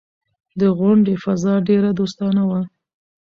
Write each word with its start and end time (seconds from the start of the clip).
د 0.59 0.61
غونډې 0.77 1.13
فضا 1.23 1.55
ډېره 1.67 1.89
دوستانه 1.99 2.43
وه. 2.49 2.61